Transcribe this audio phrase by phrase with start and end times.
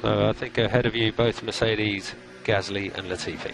[0.00, 3.52] So I think ahead of you, both Mercedes, Gasly and Latifi.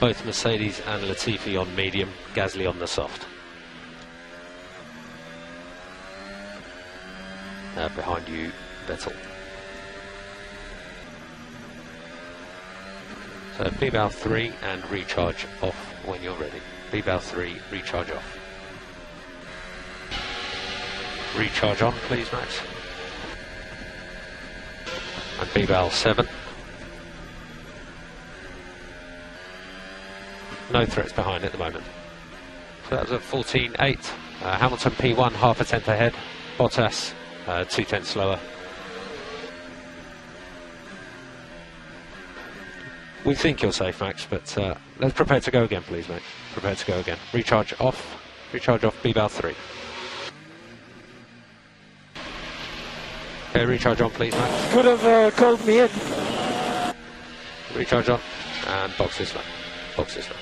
[0.00, 3.24] Both Mercedes and Latifi on medium, Gasly on the soft.
[7.76, 8.50] Uh, behind you,
[8.88, 9.14] Vettel.
[13.56, 16.60] So B-Bal 3 and recharge off when you're ready.
[16.90, 18.38] B-Bal 3, recharge off.
[21.36, 22.60] Recharge on, please, Max.
[25.40, 26.28] And B-Bal 7.
[30.72, 31.84] No threats behind at the moment.
[32.88, 34.10] So that was at 14.8.
[34.42, 36.14] Uh, Hamilton P1, half a tenth ahead.
[36.58, 37.12] Bottas,
[37.46, 38.38] uh, two tenths slower.
[43.24, 46.22] We think you're safe, Max, but uh, let's prepare to go again, please, mate.
[46.52, 47.18] Prepare to go again.
[47.32, 48.18] Recharge off.
[48.52, 49.00] Recharge off.
[49.02, 49.54] B-Bal 3.
[53.54, 54.72] Okay, recharge on, please, Max.
[54.72, 55.90] Could have uh, called me in.
[57.74, 58.18] Recharge on.
[58.66, 59.42] And box this way.
[59.94, 60.36] Box this way.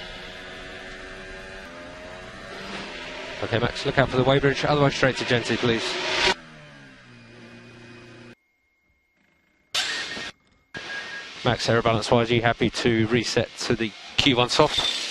[3.43, 4.65] Okay, Max, look out for the weighbridge.
[4.65, 5.83] Otherwise, straight to Genty, please.
[11.45, 15.10] Max, air balance wise, are you happy to reset to the Q1 soft?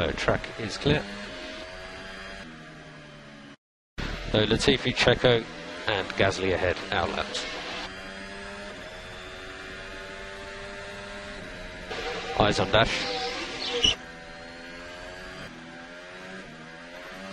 [0.00, 1.02] So track is clear.
[4.32, 5.44] So Latifi, Checo
[5.88, 7.44] and Gasly ahead, our laps.
[12.38, 13.04] Eyes on dash.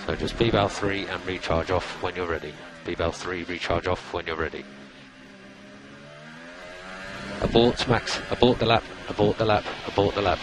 [0.06, 2.53] So just B-Bal 3 and recharge off when you're ready.
[2.86, 4.66] B-Bal 3, recharge off when you're ready.
[7.40, 8.20] Abort, Max.
[8.30, 8.84] Abort the lap.
[9.08, 9.64] Abort the lap.
[9.88, 10.40] Abort the lap.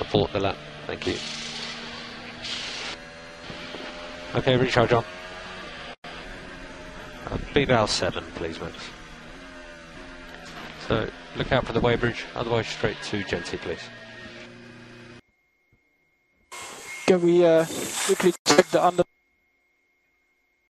[0.00, 0.56] Abort the lap.
[0.86, 1.43] Thank you.
[4.34, 5.04] Okay, recharge on.
[6.04, 8.74] Uh, B-Bal 7, please, Max.
[10.88, 13.78] So, look out for the weighbridge, otherwise straight to Genty, please.
[17.06, 17.64] Can we uh,
[18.06, 19.04] quickly check the under